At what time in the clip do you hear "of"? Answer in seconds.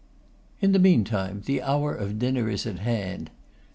1.93-2.17